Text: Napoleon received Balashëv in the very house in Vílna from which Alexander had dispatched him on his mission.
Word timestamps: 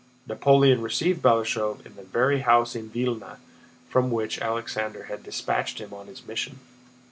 Napoleon 0.25 0.81
received 0.81 1.21
Balashëv 1.21 1.85
in 1.85 1.95
the 1.95 2.01
very 2.01 2.39
house 2.39 2.73
in 2.73 2.89
Vílna 2.89 3.37
from 3.87 4.09
which 4.09 4.39
Alexander 4.41 5.03
had 5.03 5.21
dispatched 5.21 5.77
him 5.77 5.93
on 5.93 6.07
his 6.07 6.25
mission. 6.25 6.59